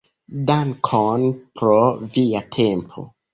Dankon 0.49 1.21
pro 1.61 1.77
via 2.17 2.43
tempo. 2.59 3.07